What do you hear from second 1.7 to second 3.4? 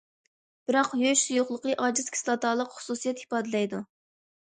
ئاجىز كىسلاتالىق خۇسۇسىيەت